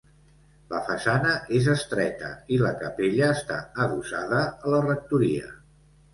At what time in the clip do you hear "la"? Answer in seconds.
0.69-0.77, 2.63-2.73, 4.79-4.83